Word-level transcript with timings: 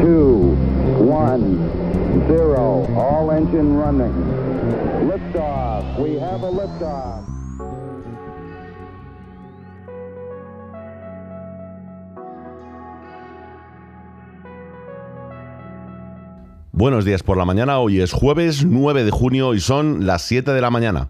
two, 0.00 0.56
one, 1.02 1.56
zero. 2.28 2.86
All 2.96 3.30
engine 3.30 3.76
running. 3.76 4.12
Liftoff. 5.08 5.98
We 5.98 6.18
have 6.18 6.42
a 6.42 6.50
liftoff. 6.50 7.36
Buenos 16.72 17.06
días 17.06 17.22
por 17.22 17.38
la 17.38 17.46
mañana, 17.46 17.78
hoy 17.78 18.02
es 18.02 18.12
jueves 18.12 18.66
9 18.66 19.04
de 19.04 19.10
junio 19.10 19.54
y 19.54 19.60
son 19.60 20.06
las 20.06 20.20
7 20.20 20.52
de 20.52 20.60
la 20.60 20.68
mañana. 20.68 21.08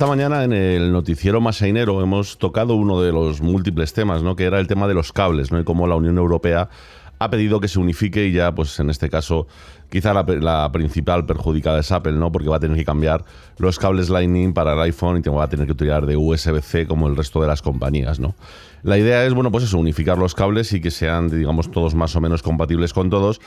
Esta 0.00 0.08
mañana 0.08 0.44
en 0.44 0.54
el 0.54 0.92
noticiero 0.92 1.42
masainero 1.42 2.02
hemos 2.02 2.38
tocado 2.38 2.74
uno 2.74 3.02
de 3.02 3.12
los 3.12 3.42
múltiples 3.42 3.92
temas, 3.92 4.22
¿no? 4.22 4.34
que 4.34 4.44
era 4.44 4.58
el 4.58 4.66
tema 4.66 4.88
de 4.88 4.94
los 4.94 5.12
cables, 5.12 5.52
¿no? 5.52 5.60
y 5.60 5.64
cómo 5.64 5.86
la 5.86 5.94
Unión 5.94 6.16
Europea 6.16 6.70
ha 7.18 7.28
pedido 7.28 7.60
que 7.60 7.68
se 7.68 7.78
unifique 7.78 8.24
y 8.24 8.32
ya, 8.32 8.54
pues 8.54 8.80
en 8.80 8.88
este 8.88 9.10
caso, 9.10 9.46
quizá 9.90 10.14
la, 10.14 10.72
principal 10.72 11.26
perjudicada 11.26 11.80
es 11.80 11.92
Apple, 11.92 12.14
¿no? 12.14 12.32
Porque 12.32 12.48
va 12.48 12.56
a 12.56 12.60
tener 12.60 12.78
que 12.78 12.84
cambiar 12.86 13.26
los 13.58 13.78
cables 13.78 14.08
Lightning 14.08 14.54
para 14.54 14.72
el 14.72 14.80
iPhone 14.80 15.22
y 15.22 15.28
va 15.28 15.44
a 15.44 15.48
tener 15.50 15.66
que 15.66 15.72
utilizar 15.72 16.06
de 16.06 16.16
USB-C 16.16 16.86
como 16.86 17.06
el 17.06 17.14
resto 17.14 17.42
de 17.42 17.48
las 17.48 17.60
compañías, 17.60 18.20
¿no? 18.20 18.34
La 18.82 18.96
idea 18.96 19.26
es, 19.26 19.34
bueno, 19.34 19.52
pues 19.52 19.64
eso, 19.64 19.76
unificar 19.76 20.16
los 20.16 20.34
cables 20.34 20.72
y 20.72 20.80
que 20.80 20.90
sean, 20.90 21.28
digamos, 21.28 21.70
todos 21.70 21.94
más 21.94 22.16
o 22.16 22.22
menos 22.22 22.42
compatibles 22.42 22.94
con 22.94 23.10
todos 23.10 23.38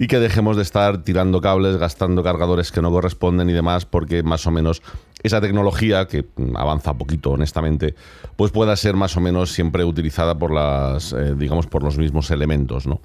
y 0.00 0.08
que 0.08 0.18
dejemos 0.18 0.56
de 0.56 0.62
estar 0.62 1.04
tirando 1.04 1.40
cables, 1.40 1.76
gastando 1.76 2.24
cargadores 2.24 2.72
que 2.72 2.82
no 2.82 2.90
corresponden 2.90 3.48
y 3.48 3.52
demás, 3.52 3.84
porque 3.84 4.24
más 4.24 4.46
o 4.46 4.50
menos 4.50 4.82
esa 5.22 5.40
tecnología, 5.40 6.06
que 6.06 6.26
avanza 6.54 6.94
poquito 6.94 7.32
honestamente, 7.32 7.94
pues 8.36 8.52
pueda 8.52 8.74
ser 8.76 8.94
más 8.96 9.16
o 9.16 9.20
menos 9.20 9.52
siempre 9.52 9.84
utilizada 9.84 10.38
por 10.38 10.52
las, 10.52 11.12
eh, 11.12 11.34
digamos, 11.36 11.66
por 11.66 11.82
los 11.82 11.98
mismos 11.98 12.30
elementos, 12.30 12.86
¿no? 12.86 13.00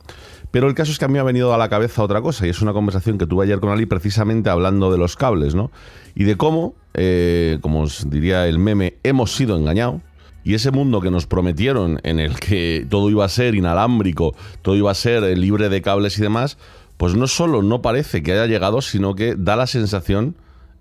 Pero 0.51 0.67
el 0.67 0.75
caso 0.75 0.91
es 0.91 0.99
que 0.99 1.05
a 1.05 1.07
mí 1.07 1.15
me 1.15 1.19
ha 1.19 1.23
venido 1.23 1.53
a 1.53 1.57
la 1.57 1.67
cabeza 1.67 2.03
otra 2.03 2.21
cosa, 2.21 2.47
y 2.47 2.49
es 2.49 2.61
una 2.61 2.71
conversación 2.71 3.17
que 3.17 3.27
tuve 3.27 3.45
ayer 3.45 3.59
con 3.59 3.69
Ali 3.69 3.85
precisamente 3.85 4.49
hablando 4.49 4.91
de 4.91 4.97
los 4.97 5.15
cables, 5.15 5.55
¿no? 5.55 5.71
Y 6.15 6.23
de 6.23 6.37
cómo, 6.37 6.75
eh, 6.93 7.57
como 7.61 7.81
os 7.81 8.09
diría 8.09 8.47
el 8.47 8.59
meme, 8.59 8.95
hemos 9.03 9.35
sido 9.35 9.57
engañados, 9.57 10.01
y 10.43 10.53
ese 10.53 10.71
mundo 10.71 11.01
que 11.01 11.11
nos 11.11 11.25
prometieron 11.25 11.99
en 12.03 12.19
el 12.19 12.39
que 12.39 12.85
todo 12.89 13.09
iba 13.09 13.25
a 13.25 13.29
ser 13.29 13.55
inalámbrico, 13.55 14.35
todo 14.61 14.75
iba 14.75 14.91
a 14.91 14.95
ser 14.95 15.23
eh, 15.23 15.35
libre 15.35 15.67
de 15.69 15.81
cables 15.81 16.17
y 16.17 16.21
demás, 16.21 16.57
pues 16.97 17.15
no 17.15 17.27
solo 17.27 17.61
no 17.61 17.81
parece 17.81 18.23
que 18.23 18.31
haya 18.31 18.45
llegado, 18.45 18.81
sino 18.81 19.15
que 19.15 19.35
da 19.37 19.57
la 19.57 19.67
sensación 19.67 20.35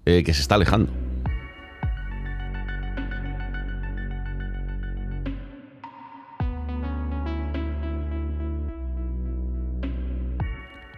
que 0.04 0.34
se 0.34 0.42
está 0.42 0.56
alejando. 0.56 0.92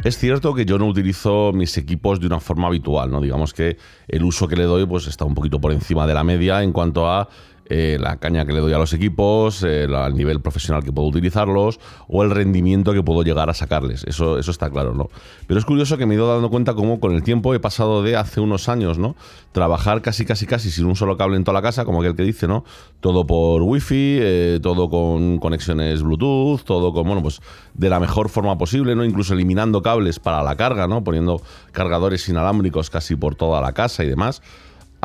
Es 0.06 0.18
cierto 0.18 0.54
que 0.54 0.64
yo 0.64 0.78
no 0.78 0.86
utilizo 0.86 1.50
mis 1.52 1.76
equipos 1.78 2.20
de 2.20 2.28
una 2.28 2.38
forma 2.38 2.68
habitual, 2.68 3.10
¿no? 3.10 3.20
Digamos 3.20 3.52
que 3.52 3.76
el 4.06 4.22
uso 4.22 4.46
que 4.46 4.54
le 4.54 4.62
doy 4.62 4.86
pues 4.86 5.08
está 5.08 5.24
un 5.24 5.34
poquito 5.34 5.60
por 5.60 5.72
encima 5.72 6.06
de 6.06 6.14
la 6.14 6.22
media 6.22 6.62
en 6.62 6.70
cuanto 6.70 7.10
a 7.10 7.28
eh, 7.69 7.98
la 8.00 8.17
caña 8.19 8.47
que 8.47 8.53
le 8.53 8.61
doy 8.61 8.72
a 8.72 8.78
los 8.78 8.92
equipos, 8.92 9.62
el 9.62 9.92
eh, 9.92 10.12
nivel 10.12 10.41
profesional 10.41 10.84
que 10.84 10.92
puedo 10.92 11.09
utilizarlos 11.09 11.81
o 12.09 12.22
el 12.22 12.31
rendimiento 12.31 12.92
que 12.92 13.03
puedo 13.03 13.22
llegar 13.22 13.50
a 13.50 13.55
sacarles. 13.55 14.05
Eso, 14.05 14.39
eso 14.39 14.50
está 14.50 14.70
claro, 14.70 14.95
¿no? 14.95 15.09
Pero 15.47 15.59
es 15.59 15.64
curioso 15.64 15.98
que 15.98 16.06
me 16.06 16.14
he 16.14 16.17
ido 16.17 16.33
dando 16.33 16.48
cuenta 16.48 16.75
cómo 16.75 17.00
con 17.00 17.12
el 17.12 17.22
tiempo 17.22 17.55
he 17.55 17.61
pasado 17.61 18.03
de 18.03 18.17
hace 18.17 18.41
unos 18.41 18.69
años, 18.69 18.98
¿no? 18.98 19.17
Trabajar 19.53 20.00
casi, 20.03 20.25
casi, 20.25 20.47
casi 20.47 20.70
sin 20.70 20.84
un 20.84 20.94
solo 20.94 21.17
cable 21.17 21.37
en 21.37 21.44
toda 21.44 21.55
la 21.55 21.62
casa, 21.62 21.84
como 21.84 22.00
aquel 22.00 22.15
que 22.15 22.22
dice, 22.22 22.47
¿no? 22.47 22.65
Todo 23.00 23.26
por 23.26 23.62
wifi, 23.62 24.19
eh, 24.21 24.60
todo 24.62 24.88
con 24.88 25.38
conexiones 25.38 26.03
Bluetooth, 26.03 26.62
todo 26.62 26.93
con, 26.93 27.05
bueno, 27.05 27.22
pues 27.22 27.41
de 27.75 27.91
la 27.91 27.99
mejor 27.99 28.28
forma 28.28 28.56
posible, 28.59 28.94
¿no? 28.94 29.05
Incluso 29.05 29.34
eliminando 29.34 29.82
cables 29.82 30.21
para 30.21 30.43
la 30.43 30.56
carga, 30.56 30.87
¿no? 30.87 31.03
Poniendo 31.03 31.41
cargadores 31.72 32.28
inalámbricos 32.28 32.91
casi 32.91 33.16
por 33.16 33.34
toda 33.34 33.60
la 33.60 33.72
casa 33.72 34.05
y 34.05 34.09
demás 34.09 34.43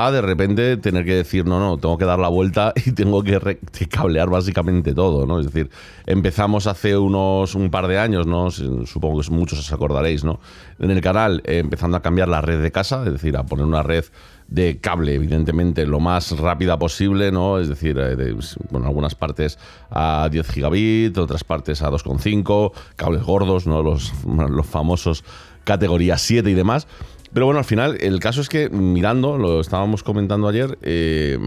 de 0.09 0.21
repente 0.21 0.77
tener 0.77 1.05
que 1.05 1.13
decir, 1.13 1.45
no, 1.45 1.59
no, 1.59 1.77
tengo 1.77 1.97
que 1.97 2.05
dar 2.05 2.17
la 2.17 2.29
vuelta 2.29 2.73
y 2.85 2.93
tengo 2.93 3.21
que, 3.23 3.59
cablear 3.89 4.29
básicamente 4.29 4.95
todo, 4.95 5.27
¿no? 5.27 5.39
Es 5.39 5.47
decir, 5.47 5.69
empezamos 6.07 6.65
hace 6.65 6.97
unos 6.97 7.53
un 7.55 7.69
par 7.69 7.87
de 7.87 7.99
años, 7.99 8.25
¿no? 8.25 8.49
Supongo 8.49 9.21
que 9.21 9.29
muchos 9.29 9.59
os 9.59 9.73
acordaréis, 9.73 10.23
¿no? 10.23 10.39
En 10.79 10.91
el 10.91 11.01
canal, 11.01 11.41
eh, 11.45 11.59
empezando 11.59 11.97
a 11.97 12.01
cambiar 12.01 12.29
la 12.29 12.41
red 12.41 12.61
de 12.61 12.71
casa, 12.71 13.03
es 13.05 13.11
decir, 13.11 13.35
a 13.35 13.43
poner 13.43 13.65
una 13.65 13.83
red 13.83 14.05
de 14.47 14.79
cable, 14.79 15.15
evidentemente, 15.15 15.85
lo 15.85 15.99
más 15.99 16.37
rápida 16.37 16.79
posible, 16.79 17.31
¿no? 17.31 17.59
Es 17.59 17.67
decir, 17.67 17.97
eh, 17.99 18.35
bueno, 18.69 18.87
algunas 18.87 19.15
partes 19.15 19.59
a 19.89 20.29
10 20.31 20.49
gigabit, 20.49 21.17
otras 21.17 21.43
partes 21.43 21.81
a 21.81 21.89
2,5, 21.89 22.71
cables 22.95 23.23
gordos, 23.23 23.67
¿no? 23.67 23.83
Los, 23.83 24.13
los 24.25 24.65
famosos 24.65 25.23
categoría 25.63 26.17
7 26.17 26.49
y 26.49 26.53
demás. 26.53 26.87
Pero 27.33 27.45
bueno, 27.45 27.59
al 27.59 27.65
final, 27.65 27.97
el 28.01 28.19
caso 28.19 28.41
es 28.41 28.49
que 28.49 28.69
mirando, 28.69 29.37
lo 29.37 29.61
estábamos 29.61 30.03
comentando 30.03 30.47
ayer, 30.47 30.77
eh, 30.81 31.37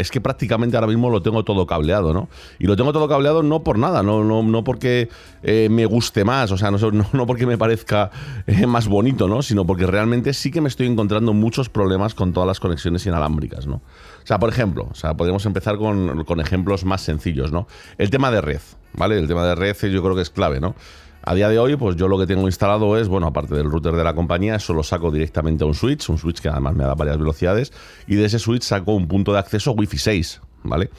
es 0.00 0.10
que 0.10 0.20
prácticamente 0.20 0.76
ahora 0.76 0.86
mismo 0.86 1.10
lo 1.10 1.22
tengo 1.22 1.44
todo 1.44 1.66
cableado, 1.66 2.14
¿no? 2.14 2.28
Y 2.58 2.66
lo 2.66 2.76
tengo 2.76 2.92
todo 2.92 3.06
cableado 3.08 3.42
no 3.42 3.62
por 3.62 3.78
nada, 3.78 4.02
no, 4.02 4.24
no, 4.24 4.42
no 4.42 4.64
porque 4.64 5.08
eh, 5.42 5.68
me 5.70 5.84
guste 5.84 6.24
más, 6.24 6.50
o 6.50 6.56
sea, 6.56 6.70
no, 6.92 7.06
no, 7.12 7.26
porque 7.26 7.46
me 7.46 7.58
parezca 7.58 8.10
eh, 8.46 8.66
más 8.66 8.88
bonito, 8.88 9.28
¿no? 9.28 9.42
Sino 9.42 9.66
porque 9.66 9.86
realmente 9.86 10.32
sí 10.32 10.50
que 10.50 10.60
me 10.60 10.68
estoy 10.68 10.86
encontrando 10.86 11.32
muchos 11.32 11.68
problemas 11.68 12.14
con 12.14 12.32
todas 12.32 12.46
las 12.46 12.60
conexiones 12.60 13.04
inalámbricas, 13.06 13.66
¿no? 13.66 13.76
O 13.76 14.26
sea, 14.26 14.38
por 14.38 14.48
ejemplo, 14.48 14.88
o 14.90 14.94
sea, 14.94 15.14
podemos 15.14 15.44
empezar 15.46 15.76
con, 15.76 16.24
con 16.24 16.40
ejemplos 16.40 16.84
más 16.84 17.02
sencillos, 17.02 17.52
¿no? 17.52 17.66
El 17.98 18.10
tema 18.10 18.30
de 18.30 18.40
red, 18.40 18.60
¿vale? 18.94 19.18
El 19.18 19.28
tema 19.28 19.46
de 19.46 19.54
red 19.54 19.76
yo 19.90 20.02
creo 20.02 20.14
que 20.14 20.22
es 20.22 20.30
clave, 20.30 20.60
¿no? 20.60 20.74
A 21.22 21.34
día 21.34 21.48
de 21.48 21.58
hoy, 21.58 21.76
pues 21.76 21.96
yo 21.96 22.08
lo 22.08 22.18
que 22.18 22.26
tengo 22.26 22.46
instalado 22.46 22.96
es, 22.96 23.08
bueno, 23.08 23.26
aparte 23.26 23.54
del 23.54 23.70
router 23.70 23.94
de 23.94 24.04
la 24.04 24.14
compañía, 24.14 24.54
eso 24.54 24.72
lo 24.72 24.82
saco 24.82 25.10
directamente 25.10 25.64
a 25.64 25.66
un 25.66 25.74
switch, 25.74 26.08
un 26.08 26.16
switch 26.16 26.40
que 26.40 26.48
además 26.48 26.74
me 26.74 26.84
da 26.84 26.94
varias 26.94 27.18
velocidades, 27.18 27.72
y 28.06 28.14
de 28.14 28.24
ese 28.24 28.38
switch 28.38 28.62
saco 28.62 28.94
un 28.94 29.06
punto 29.06 29.32
de 29.32 29.38
acceso 29.38 29.72
Wi-Fi 29.72 29.98
6, 29.98 30.40
¿vale? 30.62 30.90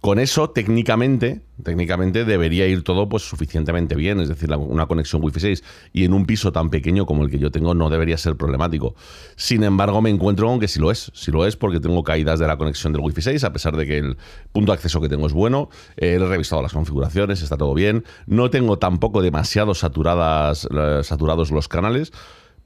Con 0.00 0.20
eso, 0.20 0.50
técnicamente, 0.50 1.42
técnicamente 1.64 2.24
debería 2.24 2.68
ir 2.68 2.84
todo 2.84 3.08
pues 3.08 3.24
suficientemente 3.24 3.96
bien, 3.96 4.20
es 4.20 4.28
decir, 4.28 4.48
una 4.54 4.86
conexión 4.86 5.24
Wi-Fi 5.24 5.40
6 5.40 5.64
y 5.92 6.04
en 6.04 6.12
un 6.12 6.24
piso 6.24 6.52
tan 6.52 6.70
pequeño 6.70 7.04
como 7.04 7.24
el 7.24 7.30
que 7.30 7.40
yo 7.40 7.50
tengo 7.50 7.74
no 7.74 7.90
debería 7.90 8.16
ser 8.16 8.36
problemático. 8.36 8.94
Sin 9.34 9.64
embargo, 9.64 10.00
me 10.00 10.10
encuentro 10.10 10.46
con 10.46 10.60
que 10.60 10.68
sí 10.68 10.78
lo 10.78 10.92
es, 10.92 11.10
sí 11.14 11.32
lo 11.32 11.44
es 11.44 11.56
porque 11.56 11.80
tengo 11.80 12.04
caídas 12.04 12.38
de 12.38 12.46
la 12.46 12.56
conexión 12.56 12.92
del 12.92 13.02
Wi-Fi 13.02 13.22
6 13.22 13.42
a 13.42 13.52
pesar 13.52 13.76
de 13.76 13.86
que 13.86 13.98
el 13.98 14.16
punto 14.52 14.70
de 14.70 14.76
acceso 14.76 15.00
que 15.00 15.08
tengo 15.08 15.26
es 15.26 15.32
bueno, 15.32 15.68
he 15.96 16.16
revisado 16.16 16.62
las 16.62 16.72
configuraciones, 16.72 17.42
está 17.42 17.56
todo 17.56 17.74
bien, 17.74 18.04
no 18.26 18.50
tengo 18.50 18.78
tampoco 18.78 19.20
demasiado 19.20 19.74
saturadas, 19.74 20.68
eh, 20.72 21.00
saturados 21.02 21.50
los 21.50 21.66
canales. 21.66 22.12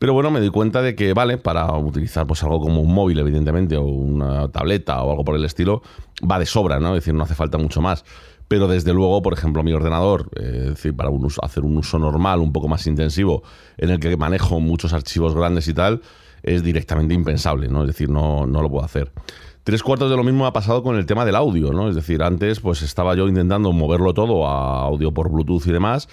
Pero 0.03 0.15
bueno, 0.15 0.33
me 0.33 0.41
doy 0.41 0.51
cuenta 0.51 0.83
de 0.83 0.97
que, 0.97 1.15
vale, 1.15 1.39
para 1.39 1.73
utilizar 1.79 2.27
pues 2.27 2.43
algo 2.43 2.59
como 2.59 2.81
un 2.81 2.93
móvil, 2.93 3.21
evidentemente, 3.21 3.77
o 3.77 3.85
una 3.85 4.49
tableta 4.49 5.01
o 5.01 5.13
algo 5.13 5.25
por 5.25 5.37
el 5.37 5.45
estilo, 5.45 5.81
va 6.29 6.41
de 6.41 6.47
sobra, 6.47 6.81
¿no? 6.81 6.97
Es 6.97 7.05
decir, 7.05 7.15
no 7.15 7.23
hace 7.23 7.37
falta 7.37 7.57
mucho 7.57 7.81
más. 7.81 8.05
Pero 8.49 8.67
desde 8.67 8.93
luego, 8.93 9.23
por 9.23 9.33
ejemplo, 9.33 9.63
mi 9.63 9.73
ordenador, 9.73 10.29
eh, 10.41 10.71
decir, 10.71 10.97
para 10.97 11.09
hacer 11.43 11.63
un 11.63 11.77
uso 11.77 12.01
normal, 12.01 12.41
un 12.41 12.53
poco 12.53 12.67
más 12.67 12.85
intensivo, 12.89 13.45
en 13.79 13.91
el 13.91 14.01
que 14.01 14.17
manejo 14.17 14.59
muchos 14.59 14.93
archivos 14.93 15.37
grandes 15.37 15.69
y 15.69 15.75
tal, 15.75 16.03
es 16.43 16.65
directamente 16.65 17.15
impensable, 17.15 17.69
¿no? 17.69 17.83
Es 17.83 17.87
decir, 17.87 18.11
no, 18.11 18.45
no 18.45 18.61
lo 18.61 18.69
puedo 18.69 18.85
hacer. 18.85 19.13
Tres 19.63 19.85
cuartos 19.85 20.11
de 20.11 20.17
lo 20.17 20.25
mismo 20.25 20.47
ha 20.47 20.53
pasado 20.53 20.83
con 20.83 20.97
el 20.97 21.07
tema 21.07 21.25
del 21.25 21.37
audio, 21.37 21.73
¿no? 21.73 21.89
Es 21.89 21.95
decir, 21.95 22.25
antes 22.25 22.59
pues 22.59 22.83
estaba 22.83 23.15
yo 23.15 23.29
intentando 23.29 23.71
moverlo 23.71 24.15
todo 24.15 24.49
a 24.49 24.83
audio 24.83 25.15
por 25.15 25.31
Bluetooth 25.31 25.65
y 25.69 25.71
demás, 25.71 26.09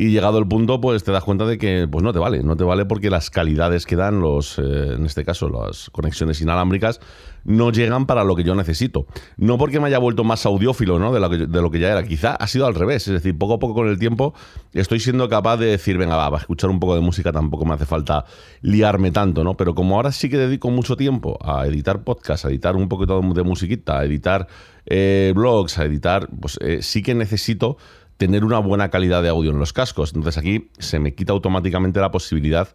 y 0.00 0.08
llegado 0.08 0.38
el 0.38 0.48
punto, 0.48 0.80
pues 0.80 1.04
te 1.04 1.12
das 1.12 1.22
cuenta 1.22 1.44
de 1.44 1.58
que 1.58 1.86
pues 1.86 2.02
no 2.02 2.14
te 2.14 2.18
vale, 2.18 2.42
no 2.42 2.56
te 2.56 2.64
vale 2.64 2.86
porque 2.86 3.10
las 3.10 3.28
calidades 3.28 3.84
que 3.84 3.96
dan 3.96 4.20
los, 4.20 4.58
eh, 4.58 4.94
en 4.94 5.04
este 5.04 5.26
caso, 5.26 5.50
las 5.50 5.90
conexiones 5.90 6.40
inalámbricas, 6.40 7.00
no 7.44 7.70
llegan 7.70 8.06
para 8.06 8.24
lo 8.24 8.34
que 8.34 8.42
yo 8.42 8.54
necesito. 8.54 9.04
No 9.36 9.58
porque 9.58 9.78
me 9.78 9.88
haya 9.88 9.98
vuelto 9.98 10.24
más 10.24 10.46
audiófilo 10.46 10.98
¿no? 10.98 11.12
de, 11.12 11.20
lo 11.20 11.28
que, 11.28 11.36
de 11.46 11.60
lo 11.60 11.70
que 11.70 11.80
ya 11.80 11.90
era, 11.90 12.02
quizá 12.02 12.34
ha 12.34 12.46
sido 12.46 12.64
al 12.66 12.74
revés. 12.74 13.08
Es 13.08 13.12
decir, 13.12 13.36
poco 13.36 13.54
a 13.54 13.58
poco 13.58 13.74
con 13.74 13.88
el 13.88 13.98
tiempo 13.98 14.32
estoy 14.72 15.00
siendo 15.00 15.28
capaz 15.28 15.58
de 15.58 15.66
decir, 15.66 15.98
venga, 15.98 16.16
va, 16.16 16.34
a 16.34 16.40
escuchar 16.40 16.70
un 16.70 16.80
poco 16.80 16.94
de 16.94 17.02
música 17.02 17.30
tampoco 17.30 17.66
me 17.66 17.74
hace 17.74 17.84
falta 17.84 18.24
liarme 18.62 19.10
tanto, 19.10 19.44
¿no? 19.44 19.58
Pero 19.58 19.74
como 19.74 19.96
ahora 19.96 20.12
sí 20.12 20.30
que 20.30 20.38
dedico 20.38 20.70
mucho 20.70 20.96
tiempo 20.96 21.38
a 21.42 21.66
editar 21.66 22.04
podcasts, 22.04 22.46
a 22.46 22.48
editar 22.48 22.74
un 22.74 22.88
poquito 22.88 23.20
de 23.20 23.42
musiquita, 23.42 23.98
a 23.98 24.04
editar 24.06 24.46
eh, 24.86 25.34
blogs, 25.36 25.76
a 25.76 25.84
editar, 25.84 26.26
pues 26.40 26.58
eh, 26.62 26.78
sí 26.80 27.02
que 27.02 27.14
necesito 27.14 27.76
tener 28.20 28.44
una 28.44 28.58
buena 28.58 28.90
calidad 28.90 29.22
de 29.22 29.30
audio 29.30 29.50
en 29.50 29.58
los 29.58 29.72
cascos. 29.72 30.12
Entonces 30.14 30.36
aquí 30.36 30.68
se 30.78 30.98
me 30.98 31.14
quita 31.14 31.32
automáticamente 31.32 32.00
la 32.00 32.10
posibilidad 32.10 32.68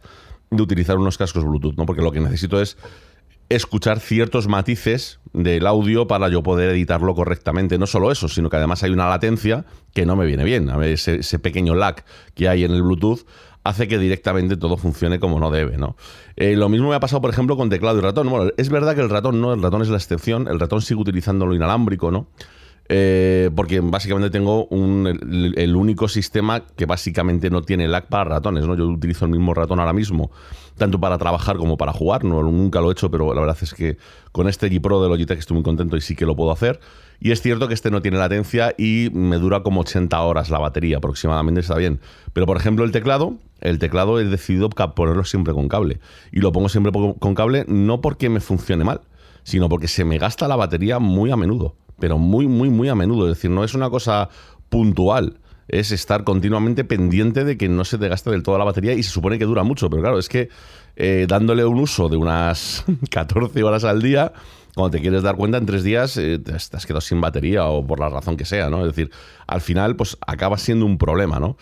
de 0.50 0.63
utilizar 0.63 0.97
unos 0.97 1.19
cascos 1.19 1.45
Bluetooth, 1.45 1.75
¿no? 1.75 1.86
Porque 1.86 2.01
lo 2.01 2.12
que 2.12 2.19
necesito 2.19 2.59
es 2.59 2.77
escuchar 3.50 4.00
ciertos 4.00 4.47
matices 4.47 5.19
del 5.33 5.68
audio 5.68 6.07
para 6.07 6.30
yo 6.30 6.42
poder 6.42 6.71
editarlo 6.71 7.13
correctamente. 7.13 7.77
No 7.77 7.86
solo 7.86 8.12
eso, 8.12 8.27
sino 8.27 8.50
que 8.50 8.57
además 8.57 8.81
hay 8.81 8.89
una 8.89 9.07
latencia 9.07 9.65
que 9.94 10.07
no 10.07 10.15
me 10.15 10.25
viene 10.25 10.44
bien. 10.44 10.68
A 10.71 10.77
ver, 10.77 10.89
ese, 10.89 11.38
pequeño 11.38 11.75
lag 11.75 12.03
que 12.33 12.50
hay 12.50 12.63
en 12.63 12.71
el 12.71 12.81
Bluetooth 12.81 13.19
hace 13.63 13.88
que 13.88 14.00
directamente 14.00 14.57
todo 14.57 14.77
funcione 14.77 15.19
como 15.19 15.39
no 15.39 15.51
debe, 15.51 15.77
¿no? 15.77 15.95
Eh, 16.38 16.56
lo 16.56 16.69
mismo 16.69 16.89
me 16.89 16.95
ha 16.95 17.00
pasado, 17.00 17.21
por 17.21 17.30
ejemplo, 17.30 17.56
con 17.56 17.69
teclado 17.69 18.00
y 18.00 18.01
ratón. 18.01 18.31
Bueno, 18.31 18.51
es 18.57 18.69
verdad 18.69 18.95
que 18.95 19.01
el 19.01 19.12
ratón 19.12 19.39
no, 19.39 19.53
el 19.53 19.62
ratón 19.62 19.83
es 19.83 19.89
la 19.89 19.97
excepción, 19.97 20.47
el 20.47 20.59
ratón 20.59 20.81
sigue 20.81 21.01
utilizando 21.01 21.45
lo 21.45 21.53
inalámbrico, 21.53 22.09
¿no? 22.09 22.30
Eh, 22.88 23.50
porque 23.56 23.80
básicamente 23.80 24.30
tengo 24.30 24.68
el, 24.70 25.76
único 25.76 26.08
sistema 26.08 26.64
que 26.76 26.86
básicamente 26.86 27.50
no 27.50 27.64
tiene 27.64 27.88
lag 27.88 28.08
para 28.08 28.26
ratones. 28.26 28.66
¿no? 28.66 28.76
Yo 28.76 28.88
utilizo 28.88 29.26
el 29.26 29.32
mismo 29.32 29.54
ratón 29.54 29.80
ahora 29.80 29.94
mismo, 29.94 30.32
tanto 30.78 31.00
para 31.00 31.18
trabajar 31.18 31.58
como 31.58 31.78
para 31.78 31.94
jugar. 31.94 32.24
No, 32.24 32.44
nunca 32.44 32.82
lo 32.82 32.90
he 32.90 32.92
hecho, 32.92 33.10
pero 33.10 33.34
la 33.34 33.42
verdad 33.42 33.58
es 33.62 33.74
que 33.74 33.98
con 34.32 34.48
este 34.48 34.70
G 34.70 34.82
Pro 34.82 35.02
de 35.02 35.10
Logitech 35.10 35.40
estoy 35.40 35.56
muy 35.56 35.64
contento 35.64 35.98
y 35.98 36.02
sí 36.02 36.16
que 36.16 36.26
lo 36.26 36.36
puedo 36.36 36.52
hacer. 36.52 36.80
Y 37.20 37.32
es 37.32 37.42
cierto 37.42 37.68
que 37.68 37.74
este 37.74 37.90
no 37.92 38.02
tiene 38.02 38.18
latencia 38.18 38.76
y 38.78 39.10
me 39.14 39.38
dura 39.38 39.64
como 39.64 39.81
80 39.81 40.22
horas 40.22 40.50
la 40.50 40.60
batería 40.60 40.98
aproximadamente, 40.98 41.62
está 41.62 41.76
bien. 41.76 42.02
Pero 42.34 42.46
por 42.46 42.58
ejemplo 42.58 42.84
el 42.84 42.92
teclado, 42.92 43.38
el 43.62 43.80
teclado 43.80 44.20
he 44.20 44.26
decidido 44.26 44.70
ponerlo 44.70 45.24
siempre 45.24 45.54
con 45.54 45.70
cable. 45.70 46.00
Y 46.31 46.42
lo 46.42 46.52
pongo 46.52 46.70
siempre 46.70 46.92
con 46.92 47.36
cable 47.36 47.66
no 47.68 48.02
porque 48.02 48.30
me 48.30 48.42
funcione 48.42 48.84
mal, 48.84 49.02
sino 49.44 49.70
porque 49.70 49.88
se 49.88 50.04
me 50.04 50.18
gasta 50.18 50.48
la 50.48 50.58
batería 50.58 51.00
muy 51.00 51.31
a 51.31 51.38
menudo 51.38 51.76
pero 52.00 52.18
muy, 52.18 52.47
muy, 52.47 52.69
muy 52.69 52.89
a 52.89 52.95
menudo. 52.95 53.30
Es 53.30 53.38
decir, 53.38 53.51
no 53.51 53.63
es 53.63 53.74
una 53.74 53.89
cosa 53.89 54.30
puntual. 54.69 55.39
Es 55.68 55.92
estar 55.92 56.24
continuamente 56.24 56.83
pendiente 56.83 57.44
de 57.44 57.57
que 57.57 57.68
no 57.68 57.86
se 57.86 57.97
te 57.97 58.07
gaste 58.07 58.30
del 58.30 58.44
todo 58.44 58.57
la 58.57 58.65
batería 58.65 58.94
y 58.94 59.01
se 59.01 59.09
supone 59.09 59.39
que 59.39 59.45
dura 59.45 59.63
mucho, 59.63 59.89
pero 59.89 60.01
claro, 60.01 60.19
es 60.19 60.30
que 60.30 60.50
eh, 60.95 61.25
dándole 61.27 61.65
un 61.65 61.80
uso 61.80 62.07
de 62.07 62.18
unas 62.18 62.86
14 63.09 63.63
horas 63.63 63.83
al 63.83 64.01
día, 64.01 64.31
cuando 64.75 64.92
te 64.92 65.01
quieres 65.01 65.24
dar 65.24 65.36
cuenta, 65.38 65.57
en 65.57 65.65
tres 65.65 65.83
días 65.83 66.18
eh, 66.18 66.38
te 66.38 66.53
has 66.53 66.86
quedado 66.86 67.01
sin 67.01 67.19
batería 67.19 67.65
o 67.65 67.86
por 67.86 68.00
la 68.00 68.09
razón 68.09 68.38
que 68.38 68.45
sea, 68.45 68.69
¿no? 68.69 68.81
Es 68.81 68.95
decir, 68.95 69.09
al 69.47 69.62
final, 69.62 69.95
pues 69.95 70.18
acaba 70.25 70.57
siendo 70.57 70.86
un 70.86 70.97
problema, 70.97 71.39
¿no? 71.39 71.57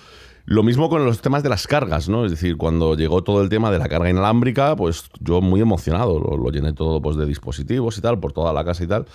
Lo 0.45 0.63
mismo 0.63 0.89
con 0.89 1.05
los 1.05 1.21
temas 1.21 1.41
de 1.41 1.47
las 1.47 1.67
cargas, 1.67 2.09
¿no? 2.09 2.25
Es 2.25 2.31
decir, 2.31 2.57
cuando 2.57 2.95
llegó 2.95 3.23
todo 3.23 3.41
el 3.41 3.47
tema 3.47 3.71
de 3.71 3.79
la 3.79 3.87
carga 3.87 4.09
inalámbrica, 4.09 4.75
pues 4.75 5.05
yo 5.21 5.39
muy 5.39 5.61
emocionado, 5.61 6.19
lo, 6.19 6.35
lo 6.35 6.49
llené 6.49 6.73
todo 6.73 7.01
pues, 7.01 7.15
de 7.15 7.25
dispositivos 7.25 7.97
y 7.97 8.01
tal, 8.01 8.19
por 8.19 8.33
toda 8.33 8.51
la 8.51 8.65
casa 8.65 8.83
y 8.83 8.87
tal 8.87 9.05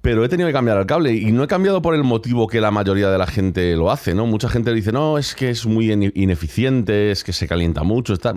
pero 0.00 0.24
he 0.24 0.28
tenido 0.28 0.46
que 0.48 0.52
cambiar 0.52 0.78
el 0.78 0.86
cable 0.86 1.12
y 1.14 1.32
no 1.32 1.42
he 1.42 1.48
cambiado 1.48 1.82
por 1.82 1.94
el 1.94 2.04
motivo 2.04 2.46
que 2.46 2.60
la 2.60 2.70
mayoría 2.70 3.10
de 3.10 3.18
la 3.18 3.26
gente 3.26 3.74
lo 3.76 3.90
hace, 3.90 4.14
¿no? 4.14 4.26
Mucha 4.26 4.48
gente 4.48 4.72
dice, 4.72 4.92
no, 4.92 5.18
es 5.18 5.34
que 5.34 5.50
es 5.50 5.66
muy 5.66 5.90
ineficiente, 6.14 7.10
es 7.10 7.24
que 7.24 7.32
se 7.32 7.48
calienta 7.48 7.82
mucho. 7.82 8.12
Está... 8.12 8.32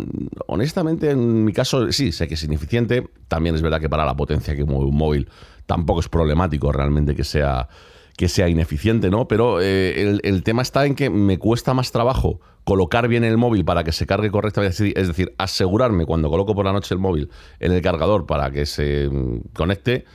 Honestamente, 0.48 1.12
en 1.12 1.46
mi 1.46 1.54
caso, 1.54 1.92
sí, 1.92 2.12
sé 2.12 2.28
que 2.28 2.34
es 2.34 2.44
ineficiente. 2.44 3.08
También 3.28 3.54
es 3.54 3.62
verdad 3.62 3.80
que 3.80 3.90
para 3.90 4.06
la 4.06 4.16
potencia 4.16 4.56
que 4.56 4.66
mueve 4.66 4.86
un 4.86 4.98
móvil 4.98 5.30
tampoco 5.68 6.00
es 6.00 6.10
problemático 6.10 6.72
realmente 6.72 7.16
que 7.16 7.24
sea, 7.24 7.70
que 8.18 8.28
sea 8.28 8.50
ineficiente, 8.50 9.12
¿no? 9.12 9.28
Pero 9.28 9.62
eh, 9.62 10.02
el, 10.02 10.20
el, 10.24 10.44
tema 10.44 10.64
está 10.64 10.88
en 10.88 10.96
que 10.96 11.12
me 11.12 11.38
cuesta 11.38 11.76
más 11.76 11.92
trabajo 11.92 12.40
colocar 12.64 13.08
bien 13.08 13.24
el 13.24 13.38
móvil 13.38 13.66
para 13.66 13.84
que 13.84 13.92
se 13.92 14.06
cargue 14.06 14.32
correctamente, 14.32 15.00
es 15.00 15.08
decir, 15.08 15.34
asegurarme 15.38 16.06
cuando 16.06 16.30
coloco 16.30 16.56
por 16.56 16.66
la 16.66 16.74
noche 16.74 16.94
el 16.94 17.00
móvil 17.00 17.30
en 17.60 17.72
el 17.72 17.82
cargador 17.82 18.26
para 18.26 18.52
que 18.52 18.66
se 18.66 19.08
mm, 19.10 19.54
conecte 19.54 20.06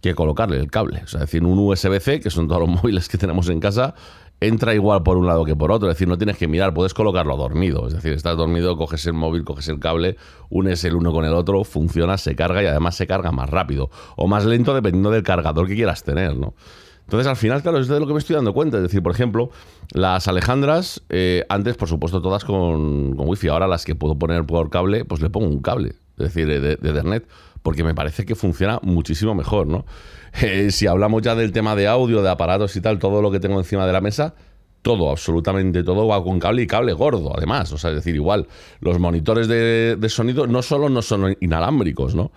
que 0.00 0.14
colocarle 0.14 0.58
el 0.58 0.70
cable. 0.70 1.02
O 1.04 1.06
sea, 1.06 1.20
es 1.20 1.26
decir, 1.26 1.44
un 1.44 1.58
USB-C, 1.58 2.20
que 2.20 2.30
son 2.30 2.48
todos 2.48 2.60
los 2.60 2.70
móviles 2.82 3.08
que 3.08 3.18
tenemos 3.18 3.48
en 3.48 3.60
casa, 3.60 3.94
entra 4.40 4.74
igual 4.74 5.02
por 5.02 5.16
un 5.16 5.26
lado 5.26 5.44
que 5.44 5.56
por 5.56 5.72
otro. 5.72 5.88
Es 5.88 5.96
decir, 5.96 6.08
no 6.08 6.16
tienes 6.16 6.36
que 6.36 6.48
mirar, 6.48 6.74
puedes 6.74 6.94
colocarlo 6.94 7.36
dormido. 7.36 7.86
Es 7.88 7.94
decir, 7.94 8.12
estás 8.12 8.36
dormido, 8.36 8.76
coges 8.76 9.06
el 9.06 9.14
móvil, 9.14 9.44
coges 9.44 9.68
el 9.68 9.80
cable, 9.80 10.16
unes 10.50 10.84
el 10.84 10.94
uno 10.94 11.12
con 11.12 11.24
el 11.24 11.34
otro, 11.34 11.64
funciona, 11.64 12.18
se 12.18 12.36
carga 12.36 12.62
y 12.62 12.66
además 12.66 12.96
se 12.96 13.06
carga 13.06 13.32
más 13.32 13.50
rápido 13.50 13.90
o 14.16 14.26
más 14.28 14.44
lento 14.44 14.74
dependiendo 14.74 15.10
del 15.10 15.22
cargador 15.22 15.66
que 15.66 15.74
quieras 15.74 16.04
tener, 16.04 16.36
¿no? 16.36 16.54
Entonces, 17.00 17.26
al 17.26 17.36
final, 17.36 17.62
claro, 17.62 17.78
es 17.78 17.88
de 17.88 17.98
lo 17.98 18.06
que 18.06 18.12
me 18.12 18.18
estoy 18.18 18.36
dando 18.36 18.52
cuenta. 18.52 18.76
Es 18.76 18.82
decir, 18.82 19.02
por 19.02 19.12
ejemplo, 19.12 19.50
las 19.94 20.28
Alejandras, 20.28 21.02
eh, 21.08 21.42
antes, 21.48 21.78
por 21.78 21.88
supuesto, 21.88 22.20
todas 22.20 22.44
con, 22.44 23.16
con 23.16 23.26
wifi. 23.26 23.48
Ahora 23.48 23.66
las 23.66 23.86
que 23.86 23.94
puedo 23.94 24.18
poner 24.18 24.44
por 24.44 24.68
cable, 24.68 25.06
pues 25.06 25.22
le 25.22 25.30
pongo 25.30 25.46
un 25.46 25.62
cable, 25.62 25.94
es 26.18 26.34
decir, 26.34 26.46
de, 26.46 26.60
de 26.60 26.90
Ethernet 26.90 27.26
porque 27.68 27.84
me 27.84 27.94
parece 27.94 28.24
que 28.24 28.34
funciona 28.34 28.80
muchísimo 28.82 29.34
mejor, 29.34 29.66
¿no? 29.66 29.84
Eh, 30.40 30.70
si 30.70 30.86
hablamos 30.86 31.20
ya 31.20 31.34
del 31.34 31.52
tema 31.52 31.76
de 31.76 31.86
audio, 31.86 32.22
de 32.22 32.30
aparatos 32.30 32.74
y 32.76 32.80
tal, 32.80 32.98
todo 32.98 33.20
lo 33.20 33.30
que 33.30 33.40
tengo 33.40 33.58
encima 33.58 33.86
de 33.86 33.92
la 33.92 34.00
mesa, 34.00 34.34
todo, 34.80 35.10
absolutamente 35.10 35.82
todo 35.82 36.06
va 36.06 36.22
con 36.24 36.38
cable 36.38 36.62
y 36.62 36.66
cable 36.66 36.94
gordo, 36.94 37.32
además. 37.36 37.70
O 37.72 37.78
sea, 37.78 37.90
es 37.90 37.96
decir, 37.96 38.14
igual, 38.14 38.46
los 38.80 38.98
monitores 38.98 39.48
de, 39.48 39.98
sonido 40.08 40.46
no 40.46 40.62
solo 40.62 40.88
no 40.88 41.02
son 41.02 41.36
inalámbricos, 41.40 42.14
¿no? 42.14 42.30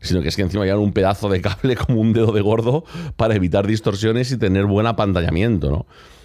Sino 0.00 0.22
que 0.22 0.28
es 0.28 0.36
que 0.36 0.42
encima 0.42 0.64
llevan 0.64 0.80
un 0.80 0.94
pedazo 0.94 1.28
de 1.28 1.42
cable 1.42 1.76
como 1.86 2.00
un 2.00 2.14
dedo 2.14 2.32
de 2.32 2.40
gordo 2.40 2.84
para 3.16 3.34
evitar 3.34 3.66
distorsiones 3.66 4.32
y 4.32 4.38
tener 4.38 4.64
buen 4.64 4.86
apantallamiento, 4.86 5.70
¿no? 5.70 5.76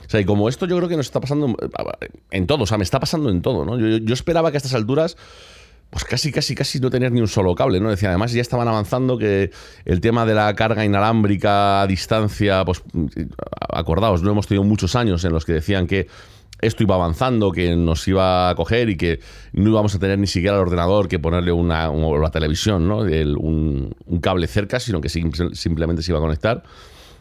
O 0.06 0.10
sea, 0.10 0.22
y 0.22 0.26
como 0.26 0.48
esto 0.48 0.68
yo 0.68 0.78
creo 0.78 0.88
que 0.88 0.96
nos 0.96 1.08
está 1.08 1.20
pasando 1.20 1.54
en 2.32 2.48
todo, 2.48 2.64
o 2.64 2.68
sea, 2.68 2.78
me 2.78 2.86
está 2.86 3.02
pasando 3.02 3.30
en 3.30 3.42
todo, 3.42 3.66
¿no? 3.66 3.78
Yo 3.78 4.14
esperaba 4.14 4.52
que 4.52 4.58
a 4.58 4.60
estas 4.60 4.74
alturas 4.74 5.18
pues 5.94 6.06
casi, 6.06 6.32
casi, 6.32 6.56
casi 6.56 6.80
no 6.80 6.90
tener 6.90 7.12
ni 7.12 7.22
un 7.22 7.28
solo 7.28 7.54
cable, 7.54 7.80
¿no? 7.80 7.92
Decía, 7.92 8.10
además 8.10 8.34
ya 8.34 8.42
estaban 8.42 8.68
avanzando 8.68 9.16
que 9.16 9.52
el 9.86 10.02
tema 10.02 10.26
de 10.26 10.34
la 10.34 10.52
carga 10.56 10.84
inalámbrica 10.84 11.84
a 11.84 11.88
distancia, 11.88 12.66
pues 12.66 12.82
acordaos, 13.70 14.24
no 14.24 14.32
hemos 14.32 14.48
tenido 14.48 14.64
muchos 14.64 14.96
años 14.96 15.24
en 15.24 15.32
los 15.32 15.46
que 15.46 15.54
decían 15.54 15.86
que 15.86 16.08
esto 16.62 16.82
iba 16.82 16.96
avanzando, 16.96 17.52
que 17.52 17.76
nos 17.76 18.08
iba 18.08 18.50
a 18.50 18.56
coger 18.56 18.90
y 18.90 18.98
que 18.98 19.20
no 19.52 19.70
íbamos 19.70 19.94
a 19.94 20.00
tener 20.00 20.18
ni 20.18 20.26
siquiera 20.26 20.56
el 20.56 20.64
ordenador 20.64 21.08
que 21.08 21.20
ponerle 21.20 21.52
una, 21.52 21.92
o 21.92 22.18
la 22.18 22.32
televisión, 22.32 22.88
¿no? 22.88 23.02
un, 23.02 23.96
cable 24.20 24.48
cerca, 24.48 24.80
sino 24.80 25.00
que 25.00 25.10
simplemente 25.10 26.02
se 26.02 26.12
iba 26.12 26.18
a 26.18 26.24
conectar. 26.24 26.64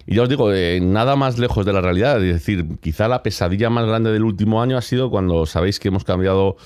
Y 0.06 0.14
ya 0.14 0.22
os 0.22 0.30
digo, 0.30 0.50
eh, 0.50 0.80
nada 0.80 1.14
más 1.14 1.38
lejos 1.38 1.66
de 1.66 1.74
la 1.74 1.82
realidad. 1.82 2.24
Es 2.24 2.32
decir, 2.32 2.78
quizá 2.80 3.06
la 3.06 3.22
pesadilla 3.22 3.68
más 3.68 3.84
grande 3.84 4.12
del 4.12 4.24
último 4.24 4.62
año 4.62 4.78
ha 4.78 4.82
sido 4.82 5.10
cuando 5.10 5.44
sabéis 5.44 5.78
que 5.78 5.88
hemos 5.88 6.04
cambiado 6.04 6.56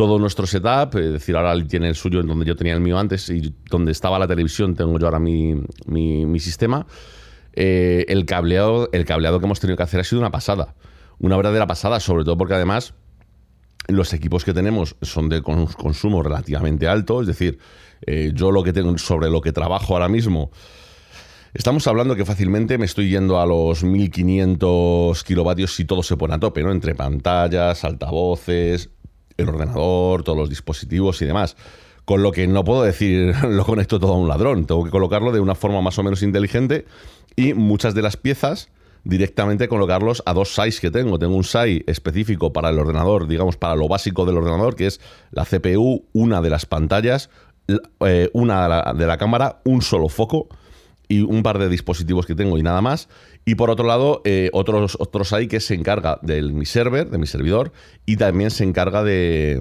todo 0.00 0.18
nuestro 0.18 0.46
setup, 0.46 0.96
es 0.96 1.12
decir, 1.12 1.36
ahora 1.36 1.52
él 1.52 1.66
tiene 1.66 1.86
el 1.86 1.94
suyo 1.94 2.20
en 2.20 2.26
donde 2.26 2.46
yo 2.46 2.56
tenía 2.56 2.72
el 2.72 2.80
mío 2.80 2.98
antes 2.98 3.28
y 3.28 3.54
donde 3.68 3.92
estaba 3.92 4.18
la 4.18 4.26
televisión 4.26 4.74
tengo 4.74 4.98
yo 4.98 5.04
ahora 5.04 5.18
mi, 5.18 5.54
mi, 5.84 6.40
sistema. 6.40 6.86
Eh, 7.52 8.06
el, 8.08 8.24
cableado, 8.24 8.88
el 8.94 9.04
cableado 9.04 9.40
que 9.40 9.44
hemos 9.44 9.60
tenido 9.60 9.76
que 9.76 9.82
hacer 9.82 10.00
ha 10.00 10.04
sido 10.04 10.20
una 10.20 10.30
pasada, 10.30 10.74
una 11.18 11.36
verdadera 11.36 11.66
pasada, 11.66 12.00
sobre 12.00 12.24
todo 12.24 12.38
porque 12.38 12.54
además 12.54 12.94
los 13.88 14.14
equipos 14.14 14.42
que 14.42 14.54
tenemos 14.54 14.96
son 15.02 15.28
de 15.28 15.42
consumo 15.42 16.22
relativamente 16.22 16.88
alto, 16.88 17.20
es 17.20 17.26
decir, 17.26 17.58
eh, 18.06 18.32
yo 18.34 18.52
lo 18.52 18.62
que 18.62 18.72
tengo 18.72 18.96
sobre 18.96 19.28
lo 19.28 19.42
que 19.42 19.52
trabajo 19.52 19.92
ahora 19.92 20.08
mismo, 20.08 20.50
estamos 21.52 21.86
hablando 21.86 22.16
que 22.16 22.24
fácilmente 22.24 22.78
me 22.78 22.86
estoy 22.86 23.10
yendo 23.10 23.38
a 23.38 23.44
los 23.44 23.84
1500 23.84 25.22
kilovatios 25.24 25.74
si 25.74 25.84
todo 25.84 26.02
se 26.02 26.16
pone 26.16 26.36
a 26.36 26.38
tope, 26.40 26.62
¿no? 26.62 26.72
Entre 26.72 26.94
pantallas, 26.94 27.84
altavoces, 27.84 28.88
el 29.40 29.48
ordenador, 29.48 30.22
todos 30.22 30.38
los 30.38 30.48
dispositivos 30.48 31.20
y 31.22 31.26
demás. 31.26 31.56
Con 32.04 32.22
lo 32.22 32.32
que 32.32 32.46
no 32.46 32.64
puedo 32.64 32.82
decir 32.82 33.34
lo 33.48 33.64
conecto 33.64 34.00
todo 34.00 34.14
a 34.14 34.18
un 34.18 34.28
ladrón, 34.28 34.66
tengo 34.66 34.84
que 34.84 34.90
colocarlo 34.90 35.32
de 35.32 35.40
una 35.40 35.54
forma 35.54 35.80
más 35.80 35.98
o 35.98 36.02
menos 36.02 36.22
inteligente 36.22 36.86
y 37.36 37.54
muchas 37.54 37.94
de 37.94 38.02
las 38.02 38.16
piezas 38.16 38.70
directamente 39.04 39.68
colocarlos 39.68 40.22
a 40.26 40.34
dos 40.34 40.54
SAIs 40.54 40.80
que 40.80 40.90
tengo. 40.90 41.18
Tengo 41.18 41.36
un 41.36 41.44
SAI 41.44 41.84
específico 41.86 42.52
para 42.52 42.70
el 42.70 42.78
ordenador, 42.78 43.26
digamos, 43.26 43.56
para 43.56 43.76
lo 43.76 43.88
básico 43.88 44.26
del 44.26 44.36
ordenador, 44.36 44.76
que 44.76 44.86
es 44.86 45.00
la 45.30 45.44
CPU, 45.44 46.04
una 46.12 46.42
de 46.42 46.50
las 46.50 46.66
pantallas, 46.66 47.30
eh, 48.00 48.30
una 48.32 48.92
de 48.92 49.06
la 49.06 49.16
cámara, 49.16 49.60
un 49.64 49.82
solo 49.82 50.08
foco 50.08 50.48
y 51.10 51.22
un 51.22 51.42
par 51.42 51.58
de 51.58 51.68
dispositivos 51.68 52.24
que 52.24 52.36
tengo 52.36 52.56
y 52.56 52.62
nada 52.62 52.80
más. 52.80 53.08
Y 53.44 53.56
por 53.56 53.68
otro 53.68 53.84
lado, 53.84 54.22
eh, 54.24 54.48
otros, 54.52 54.96
otros 55.00 55.32
hay 55.32 55.48
que 55.48 55.58
se 55.58 55.74
encarga 55.74 56.20
de 56.22 56.40
mi 56.40 56.64
server, 56.64 57.10
de 57.10 57.18
mi 57.18 57.26
servidor, 57.26 57.72
y 58.06 58.16
también 58.16 58.52
se 58.52 58.62
encarga 58.62 59.02
de, 59.02 59.60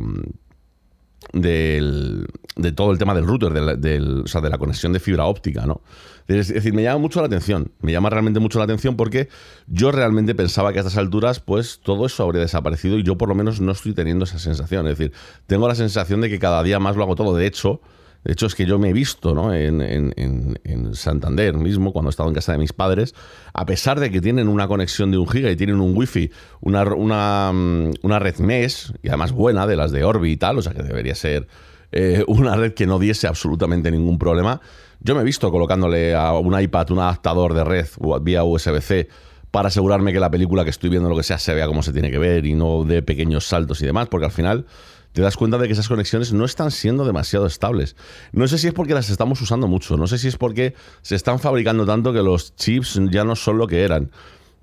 de 1.33 2.71
todo 2.75 2.91
el 2.91 2.99
tema 2.99 3.15
del 3.15 3.25
router, 3.25 3.51
o 3.51 4.27
sea, 4.27 4.41
de 4.41 4.49
la 4.49 4.59
conexión 4.59 4.93
de 4.93 4.99
fibra 4.99 5.25
óptica, 5.25 5.65
¿no? 5.65 5.81
Es 6.27 6.49
decir, 6.49 6.71
me 6.75 6.83
llama 6.83 6.99
mucho 6.99 7.19
la 7.19 7.25
atención, 7.25 7.71
me 7.81 7.91
llama 7.91 8.11
realmente 8.11 8.39
mucho 8.39 8.59
la 8.59 8.65
atención 8.65 8.95
porque 8.95 9.29
yo 9.65 9.91
realmente 9.91 10.35
pensaba 10.35 10.71
que 10.71 10.77
a 10.77 10.81
estas 10.81 10.97
alturas, 10.97 11.39
pues 11.39 11.79
todo 11.83 12.05
eso 12.05 12.21
habría 12.21 12.41
desaparecido 12.41 12.99
y 12.99 13.03
yo 13.03 13.17
por 13.17 13.27
lo 13.27 13.33
menos 13.33 13.59
no 13.59 13.71
estoy 13.71 13.93
teniendo 13.93 14.25
esa 14.25 14.37
sensación. 14.37 14.85
Es 14.85 14.99
decir, 14.99 15.13
tengo 15.47 15.67
la 15.67 15.73
sensación 15.73 16.21
de 16.21 16.29
que 16.29 16.37
cada 16.37 16.61
día 16.61 16.77
más 16.77 16.95
lo 16.95 17.01
hago 17.01 17.15
todo. 17.15 17.35
De 17.35 17.47
hecho, 17.47 17.81
de 18.23 18.33
hecho, 18.33 18.47
es 18.47 18.55
que 18.55 18.65
yo 18.65 18.77
me 18.79 18.89
he 18.89 18.93
visto 18.93 19.33
¿no? 19.33 19.53
en, 19.53 20.93
Santander 20.93 21.55
mismo, 21.55 21.93
cuando 21.93 22.09
he 22.09 22.11
estado 22.11 22.27
en 22.27 22.35
casa 22.35 22.51
de 22.51 22.57
mis 22.57 22.73
padres, 22.73 23.15
a 23.53 23.65
pesar 23.65 23.99
de 23.99 24.11
que 24.11 24.19
tienen 24.19 24.47
una 24.47 24.67
conexión 24.67 25.11
de 25.11 25.17
un 25.17 25.27
giga 25.27 25.49
y 25.49 25.55
tienen 25.55 25.79
un 25.79 25.95
wifi, 25.95 26.31
una, 26.59 26.83
una, 26.83 27.51
mm, 27.53 27.91
una 28.01 28.19
red 28.19 28.37
mesh, 28.39 28.91
y 29.01 29.07
además 29.07 29.31
buena, 29.31 29.67
de 29.67 29.75
las 29.77 29.91
de 29.91 30.03
Orbi 30.03 30.31
y 30.31 30.37
tal, 30.37 30.57
o 30.57 30.61
sea 30.61 30.73
que 30.73 30.83
debería 30.83 31.15
ser 31.15 31.47
eh, 31.91 32.23
una 32.27 32.55
red 32.55 32.73
que 32.73 32.85
no 32.85 32.99
diese 32.99 33.27
absolutamente 33.27 33.89
ningún 33.89 34.19
problema. 34.19 34.59
Yo 34.99 35.15
me 35.15 35.21
he 35.21 35.23
visto 35.23 35.49
colocándole 35.49 36.13
a 36.13 36.33
un 36.33 36.59
iPad 36.59 36.91
un 36.91 36.99
adaptador 36.99 37.53
de 37.53 37.63
red 37.63 37.87
vía 38.21 38.43
USB-C 38.43 39.07
para 39.51 39.69
asegurarme 39.69 40.13
que 40.13 40.19
la 40.19 40.29
película 40.29 40.63
que 40.63 40.69
estoy 40.69 40.89
viendo, 40.89 41.09
lo 41.09 41.17
que 41.17 41.23
sea, 41.23 41.39
se 41.39 41.53
vea 41.53 41.67
como 41.67 41.83
se 41.83 41.91
tiene 41.91 42.11
que 42.11 42.19
ver 42.19 42.45
y 42.45 42.53
no 42.53 42.83
de 42.83 43.01
pequeños 43.01 43.45
saltos 43.45 43.81
y 43.81 43.85
demás, 43.85 44.07
porque 44.07 44.25
al 44.25 44.31
final 44.31 44.65
te 45.11 45.21
das 45.21 45.37
cuenta 45.37 45.57
de 45.57 45.67
que 45.67 45.73
esas 45.73 45.87
conexiones 45.87 46.33
no 46.33 46.45
están 46.45 46.71
siendo 46.71 47.03
demasiado 47.03 47.45
estables. 47.45 47.95
No 48.31 48.47
sé 48.47 48.57
si 48.57 48.67
es 48.67 48.73
porque 48.73 48.93
las 48.93 49.09
estamos 49.09 49.41
usando 49.41 49.67
mucho, 49.67 49.97
no 49.97 50.07
sé 50.07 50.17
si 50.17 50.27
es 50.27 50.37
porque 50.37 50.75
se 51.01 51.15
están 51.15 51.39
fabricando 51.39 51.85
tanto 51.85 52.13
que 52.13 52.21
los 52.21 52.55
chips 52.55 52.99
ya 53.09 53.23
no 53.23 53.35
son 53.35 53.57
lo 53.57 53.67
que 53.67 53.83
eran. 53.83 54.11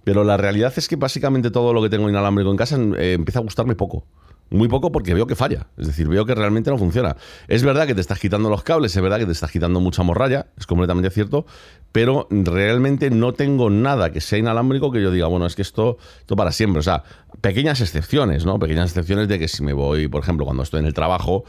Pero 0.05 0.23
la 0.23 0.37
realidad 0.37 0.73
es 0.77 0.87
que 0.87 0.95
básicamente 0.95 1.51
todo 1.51 1.73
lo 1.73 1.83
que 1.83 1.91
tengo 1.91 2.09
inalámbrico 2.09 2.51
en 2.53 2.57
casa 2.57 2.79
eh, 2.97 3.15
empieza 3.15 3.41
a 3.41 3.43
gustarme 3.43 3.75
poco. 3.75 4.05
Muy 4.51 4.69
poco 4.69 4.93
porque 4.93 5.13
veo 5.13 5.27
que 5.27 5.35
falla. 5.35 5.67
Es 5.77 5.89
decir, 5.89 6.09
veo 6.09 6.25
que 6.25 6.35
realmente 6.35 6.71
no 6.71 6.79
funciona. 6.79 7.17
Es 7.49 7.65
verdad 7.65 7.87
que 7.87 7.95
te 7.95 8.01
estás 8.01 8.21
quitando 8.21 8.49
los 8.49 8.63
cables, 8.63 8.95
es 8.95 9.03
verdad 9.03 9.19
que 9.19 9.27
te 9.27 9.33
estás 9.33 9.51
quitando 9.51 9.81
mucha 9.81 10.03
morralla, 10.05 10.47
es 10.57 10.67
completamente 10.67 11.11
cierto, 11.11 11.47
pero 11.91 12.29
realmente 12.31 13.11
no 13.11 13.33
tengo 13.33 13.71
nada 13.71 14.13
que 14.13 14.21
sea 14.21 14.39
inalámbrico 14.39 14.93
que 14.93 15.03
yo 15.03 15.11
diga, 15.11 15.27
bueno, 15.27 15.47
es 15.47 15.57
que 15.57 15.63
esto, 15.63 15.99
esto 16.21 16.37
para 16.37 16.53
siempre. 16.53 16.79
O 16.79 16.83
sea, 16.83 17.03
pequeñas 17.41 17.81
excepciones, 17.81 18.47
¿no? 18.47 18.59
Pequeñas 18.59 18.91
excepciones 18.91 19.27
de 19.27 19.39
que 19.39 19.49
si 19.49 19.65
me 19.65 19.73
voy, 19.73 20.07
por 20.07 20.23
ejemplo, 20.23 20.45
cuando 20.45 20.63
estoy 20.63 20.81
en 20.81 20.87
el 20.87 20.95
trabajo, 20.95 21.45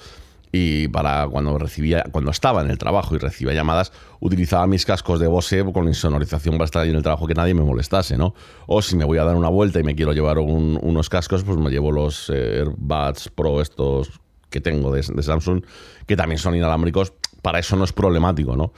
y 0.51 0.87
para 0.87 1.27
cuando 1.27 1.57
recibía 1.57 2.03
cuando 2.11 2.31
estaba 2.31 2.61
en 2.61 2.69
el 2.69 2.77
trabajo 2.77 3.15
y 3.15 3.19
recibía 3.19 3.53
llamadas 3.53 3.91
utilizaba 4.19 4.65
mis 4.67 4.85
cascos 4.85 5.19
de 5.19 5.27
Bose 5.27 5.63
con 5.73 5.87
insonorización 5.87 6.55
para 6.55 6.65
estar 6.65 6.83
ahí 6.83 6.89
en 6.89 6.95
el 6.95 7.03
trabajo 7.03 7.27
que 7.27 7.33
nadie 7.33 7.53
me 7.53 7.63
molestase 7.63 8.17
no 8.17 8.33
o 8.65 8.81
si 8.81 8.95
me 8.95 9.05
voy 9.05 9.17
a 9.17 9.23
dar 9.23 9.35
una 9.35 9.49
vuelta 9.49 9.79
y 9.79 9.83
me 9.83 9.95
quiero 9.95 10.13
llevar 10.13 10.39
unos 10.39 11.09
cascos 11.09 11.43
pues 11.43 11.57
me 11.57 11.69
llevo 11.69 11.91
los 11.91 12.29
eh, 12.29 12.59
AirBuds 12.59 13.29
Pro 13.29 13.61
estos 13.61 14.19
que 14.49 14.61
tengo 14.61 14.93
de, 14.93 15.03
Samsung 15.03 15.63
que 16.05 16.15
también 16.15 16.39
son 16.39 16.55
inalámbricos 16.55 17.13
para 17.41 17.59
eso 17.59 17.75
no 17.75 17.83
es 17.83 17.91
problemático 17.91 18.55
no 18.55 18.71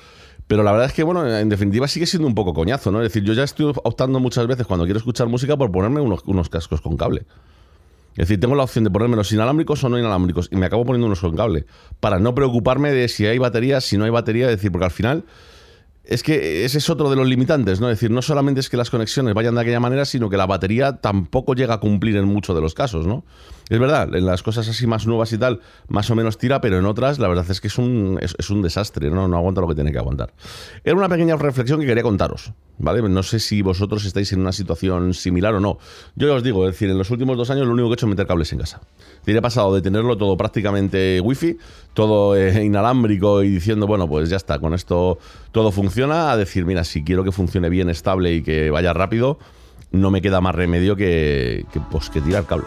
pero 0.47 0.63
la 0.63 0.71
verdad 0.71 0.87
es 0.87 0.93
que, 0.93 1.03
bueno, 1.03 1.31
en 1.31 1.47
definitiva 1.47 1.87
sigue 1.87 2.07
siendo 2.07 2.27
un 2.27 2.33
poco 2.33 2.55
coñazo, 2.55 2.89
¿no? 2.89 3.03
Es 3.03 3.13
decir, 3.13 3.23
yo 3.23 3.33
ya 3.33 3.43
estoy 3.43 3.71
optando 3.83 4.19
muchas 4.19 4.47
veces 4.47 4.65
cuando 4.65 4.85
quiero 4.85 4.97
escuchar 4.97 5.27
música 5.27 5.55
por 5.55 5.71
ponerme 5.71 6.01
unos, 6.01 6.23
unos 6.25 6.49
cascos 6.49 6.81
con 6.81 6.97
cable. 6.97 7.27
Es 8.19 8.27
decir, 8.27 8.41
tengo 8.41 8.53
la 8.55 8.63
opción 8.63 8.83
de 8.83 8.91
ponerme 8.91 9.15
los 9.15 9.31
inalámbricos 9.31 9.81
o 9.81 9.87
no 9.87 9.97
inalámbricos 9.97 10.49
y 10.51 10.57
me 10.57 10.65
acabo 10.65 10.83
poniendo 10.83 11.07
unos 11.07 11.21
con 11.21 11.37
cable 11.37 11.65
para 12.01 12.19
no 12.19 12.35
preocuparme 12.35 12.91
de 12.91 13.07
si 13.07 13.25
hay 13.25 13.37
batería, 13.37 13.79
si 13.79 13.97
no 13.97 14.03
hay 14.03 14.09
batería, 14.09 14.47
es 14.47 14.57
decir, 14.57 14.73
porque 14.73 14.83
al 14.83 14.91
final 14.91 15.23
es 16.09 16.23
que 16.23 16.65
ese 16.65 16.79
es 16.79 16.89
otro 16.89 17.07
de 17.11 17.15
los 17.15 17.27
limitantes, 17.27 17.79
¿no? 17.79 17.87
Es 17.87 17.97
decir, 17.97 18.09
no 18.09 18.23
solamente 18.23 18.61
es 18.61 18.69
que 18.69 18.77
las 18.77 18.89
conexiones 18.89 19.35
vayan 19.35 19.53
de 19.53 19.61
aquella 19.61 19.79
manera, 19.79 20.05
sino 20.05 20.27
que 20.27 20.37
la 20.37 20.47
batería 20.47 20.97
tampoco 20.97 21.53
llega 21.53 21.75
a 21.75 21.79
cumplir 21.79 22.15
en 22.15 22.25
muchos 22.25 22.55
de 22.55 22.61
los 22.63 22.73
casos, 22.73 23.05
¿no? 23.05 23.23
Es 23.69 23.77
verdad, 23.77 24.15
en 24.15 24.25
las 24.25 24.41
cosas 24.41 24.67
así 24.67 24.87
más 24.87 25.05
nuevas 25.05 25.31
y 25.33 25.37
tal, 25.37 25.61
más 25.87 26.09
o 26.09 26.15
menos 26.15 26.39
tira, 26.39 26.61
pero 26.61 26.79
en 26.79 26.87
otras 26.87 27.19
la 27.19 27.27
verdad 27.27 27.45
es 27.47 27.61
que 27.61 27.67
es 27.67 27.77
un, 27.77 28.17
es, 28.19 28.49
un 28.49 28.63
desastre, 28.63 29.11
¿no? 29.11 29.27
No 29.27 29.37
aguanta 29.37 29.61
lo 29.61 29.67
que 29.67 29.75
tiene 29.75 29.91
que 29.91 29.99
aguantar. 29.99 30.33
Era 30.83 30.95
una 30.95 31.07
pequeña 31.07 31.35
reflexión 31.35 31.79
que 31.79 31.85
quería 31.85 32.01
contaros, 32.01 32.53
¿vale? 32.79 33.07
No 33.07 33.21
sé 33.21 33.39
si 33.39 33.61
vosotros 33.61 34.03
estáis 34.03 34.33
en 34.33 34.39
una 34.39 34.51
situación 34.51 35.13
similar 35.13 35.53
o 35.53 35.59
no. 35.59 35.77
Yo 36.15 36.33
os 36.33 36.41
digo, 36.41 36.65
es 36.65 36.73
decir, 36.73 36.89
en 36.89 36.97
los 36.97 37.11
últimos 37.11 37.37
dos 37.37 37.51
años 37.51 37.67
lo 37.67 37.73
único 37.73 37.89
que 37.89 37.91
he 37.91 37.97
hecho 37.97 38.07
es 38.07 38.09
meter 38.09 38.25
cables 38.25 38.51
en 38.51 38.57
casa. 38.57 38.81
He 39.27 39.41
pasado 39.41 39.75
de 39.75 39.83
tenerlo 39.83 40.17
todo 40.17 40.35
prácticamente 40.35 41.21
wifi, 41.21 41.59
todo 41.93 42.35
eh, 42.35 42.63
inalámbrico 42.65 43.43
y 43.43 43.49
diciendo, 43.49 43.85
bueno, 43.85 44.07
pues 44.07 44.29
ya 44.29 44.37
está, 44.37 44.57
con 44.57 44.73
esto 44.73 45.19
todo 45.51 45.71
funciona, 45.71 46.31
a 46.31 46.37
decir, 46.37 46.65
mira, 46.65 46.83
si 46.83 47.03
quiero 47.03 47.23
que 47.23 47.31
funcione 47.31 47.69
bien, 47.69 47.89
estable 47.89 48.33
y 48.33 48.41
que 48.43 48.69
vaya 48.69 48.93
rápido, 48.93 49.39
no 49.91 50.11
me 50.11 50.21
queda 50.21 50.41
más 50.41 50.55
remedio 50.55 50.95
que, 50.95 51.65
que, 51.71 51.79
pues, 51.79 52.09
que 52.09 52.21
tirar 52.21 52.45
cable. 52.45 52.65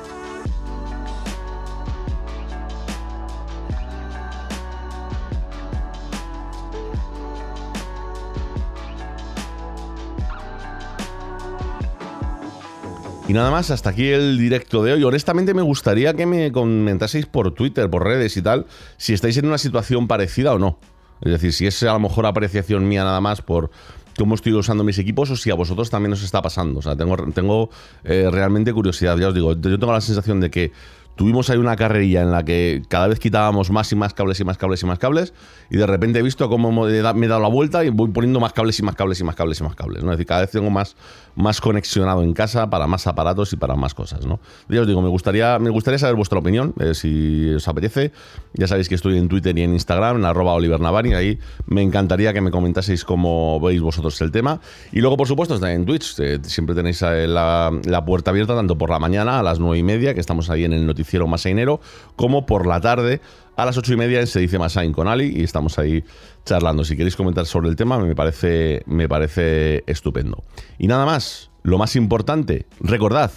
Y 13.29 13.35
nada 13.35 13.51
más, 13.51 13.71
hasta 13.71 13.89
aquí 13.89 14.09
el 14.09 14.37
directo 14.37 14.85
de 14.85 14.93
hoy. 14.93 15.05
Honestamente 15.05 15.55
me 15.55 15.63
gustaría 15.63 16.13
que 16.13 16.27
me 16.27 16.53
comentaseis 16.53 17.25
por 17.25 17.55
Twitter, 17.55 17.89
por 17.89 18.05
redes 18.05 18.37
y 18.37 18.43
tal, 18.43 18.67
si 18.99 19.15
estáis 19.15 19.39
en 19.39 19.47
una 19.47 19.57
situación 19.57 20.07
parecida 20.07 20.53
o 20.53 20.59
no. 20.59 20.79
Es 21.23 21.33
decir, 21.33 21.53
si 21.53 21.67
es 21.67 21.83
a 21.83 21.93
lo 21.93 22.01
mejor 22.01 22.27
apreciación 22.27 22.89
mía 22.89 23.05
nada 23.05 23.21
más 23.21 23.43
por 23.43 23.71
cómo 24.19 24.35
estoy 24.35 24.53
usando 24.53 24.85
mis 24.85 24.99
equipos 24.99 25.31
o 25.31 25.37
si 25.37 25.51
a 25.51 25.55
vosotros 25.55 25.91
también 25.91 26.13
os 26.13 26.23
está 26.23 26.43
pasando. 26.43 26.81
O 26.81 26.83
sea, 26.83 26.97
tengo, 26.97 27.17
tengo 27.33 27.71
eh, 28.05 28.29
realmente 28.31 28.73
curiosidad. 28.73 29.17
Ya 29.17 29.29
os 29.29 29.35
digo, 29.35 29.53
yo 29.53 29.79
tengo 29.79 29.93
la 29.93 30.01
sensación 30.01 30.41
de 30.41 30.51
que 30.51 30.73
tuvimos 31.17 31.51
ahí 31.51 31.59
una 31.59 31.77
carrerilla 31.77 32.23
en 32.23 32.31
la 32.31 32.45
que 32.45 32.83
cada 32.89 33.09
vez 33.09 33.19
quitábamos 33.19 33.71
más 33.71 33.93
y 33.93 33.97
más 33.97 34.15
cables 34.15 34.41
y 34.41 34.45
más 34.45 34.59
cables 34.59 34.83
y 34.83 34.87
más 34.87 34.99
cables 34.99 35.35
y 35.71 35.77
de 35.77 35.87
repente 35.87 36.19
he 36.19 36.23
visto 36.23 36.49
cómo 36.49 36.71
me 36.71 36.91
he 36.91 37.03
dado 37.03 37.41
la 37.41 37.49
vuelta 37.49 37.85
y 37.85 37.91
voy 37.91 38.11
poniendo 38.11 38.41
más 38.41 38.53
cables 38.53 38.79
y 38.79 38.83
más 38.83 38.95
cables 38.95 39.21
y 39.21 39.25
más 39.25 39.35
cables 39.35 39.61
y 39.61 39.65
más 39.65 39.75
cables. 39.75 40.03
¿no? 40.05 40.11
Es 40.11 40.19
decir, 40.19 40.27
cada 40.27 40.43
vez 40.43 40.51
tengo 40.51 40.71
más, 40.71 40.97
más 41.35 41.61
conexionado 41.61 42.23
en 42.23 42.33
casa 42.35 42.69
para 42.69 42.87
más 42.87 43.07
aparatos 43.07 43.53
y 43.53 43.57
para 43.57 43.75
más 43.75 43.95
cosas. 43.95 44.27
¿no? 44.27 44.41
Ya 44.69 44.83
os 44.83 44.87
digo, 44.87 45.01
me 45.01 45.09
gustaría, 45.09 45.59
me 45.59 45.71
gustaría 45.71 45.99
saber 45.99 46.17
vuestra 46.17 46.39
opinión, 46.39 46.75
eh, 46.79 46.95
si 46.95 47.51
os 47.55 47.67
apetece. 47.69 48.13
Ya 48.55 48.67
sabéis 48.67 48.89
que 48.89 48.95
estoy 48.95 49.17
en 49.17 49.29
Twitter 49.29 49.57
y 49.57 49.63
en 49.63 49.73
Instagram, 49.73 50.19
en 50.19 50.25
arroba 50.25 50.53
Oliver 50.53 50.81
Navari, 50.81 51.15
ahí 51.15 51.39
me 51.67 51.83
encantaría 51.83 52.33
que 52.33 52.41
me 52.41 52.51
comentaseis 52.51 53.05
cómo 53.05 53.59
veis 53.61 53.81
vosotros 53.81 54.21
el 54.21 54.31
tema. 54.31 54.61
Y 54.93 55.01
luego, 55.01 55.17
por 55.17 55.29
supuesto, 55.29 55.55
está 55.55 55.73
en 55.73 55.87
Twitch, 55.87 56.19
eh, 56.19 56.39
siempre 56.43 56.75
tenéis 56.75 57.01
la, 57.03 57.71
la, 57.85 58.05
puerta 58.05 58.31
abierta 58.31 58.55
tanto 58.55 58.77
por 58.77 58.91
la 58.91 58.99
mañana 58.99 59.41
a 59.41 59.43
las 59.43 59.59
nueve 59.59 59.79
y 59.79 59.83
media, 59.83 60.13
que 60.13 60.21
estamos 60.21 60.51
ahí 60.51 60.65
en 60.65 60.73
el 60.73 60.87
noticiero 61.03 61.27
Masainero, 61.27 61.81
como 62.17 62.47
por 62.47 62.67
la 62.67 62.81
tarde 62.81 63.21
a 63.57 63.67
las 63.67 63.77
ocho 63.77 63.93
y 63.93 63.97
media 63.97 64.21
en 64.21 64.27
Se 64.27 64.41
dice 64.41 64.59
Masain 64.59 64.93
con 64.93 65.09
Ali 65.09 65.33
y 65.37 65.43
estamos 65.43 65.79
ahí 65.79 66.05
charlando. 66.45 66.85
Si 66.85 66.97
queréis 66.97 67.17
comentar 67.17 67.45
sobre 67.47 67.69
el 67.69 67.77
tema, 67.77 67.99
me 67.99 68.15
parece, 68.15 68.83
me 68.87 69.09
parece 69.09 69.85
estupendo. 69.87 70.43
Y 70.79 70.87
nada 70.87 71.05
más, 71.05 71.51
lo 71.63 71.79
más 71.79 71.97
importante, 71.97 72.67
recordad, 72.81 73.31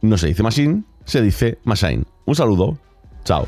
no 0.00 0.18
se 0.18 0.28
dice 0.28 0.42
Masin, 0.42 0.86
se 1.04 1.22
dice 1.22 1.58
Masain. 1.64 2.04
Un 2.24 2.34
saludo, 2.34 2.78
chao. 3.24 3.46